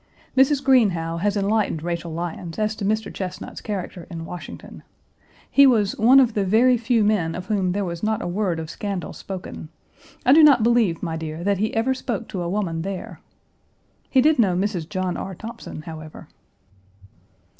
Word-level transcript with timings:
Mrs. 0.35 0.63
Greenhow 0.63 1.17
has 1.17 1.37
enlightened 1.37 1.83
Rachel 1.83 2.11
Lyons 2.11 2.57
as 2.57 2.75
to 2.75 2.83
Mr. 2.83 3.13
Chesnut's 3.13 3.61
character 3.61 4.07
in 4.09 4.25
Washington. 4.25 4.81
He 5.47 5.67
was 5.67 5.95
"one 5.95 6.19
of 6.19 6.33
the 6.33 6.43
very 6.43 6.75
few 6.75 7.03
men 7.03 7.35
of 7.35 7.45
whom 7.45 7.71
there 7.73 7.85
was 7.85 8.01
not 8.01 8.19
a 8.19 8.25
word 8.27 8.59
of 8.59 8.71
scandal 8.71 9.13
spoken. 9.13 9.69
I 10.25 10.33
do 10.33 10.41
not 10.43 10.63
believe, 10.63 11.03
my 11.03 11.17
dear, 11.17 11.43
that 11.43 11.59
he 11.59 11.71
ever 11.75 11.93
spoke 11.93 12.27
to 12.29 12.41
a 12.41 12.49
woman 12.49 12.81
there." 12.81 13.21
He 14.09 14.21
did 14.21 14.39
know 14.39 14.55
Mrs. 14.55 14.89
John 14.89 15.17
R. 15.17 15.35
Thompson, 15.35 15.83
however. 15.83 16.27